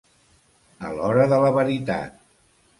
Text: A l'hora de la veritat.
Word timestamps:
A 0.89 0.93
l'hora 0.95 1.29
de 1.35 1.41
la 1.45 1.53
veritat. 1.61 2.19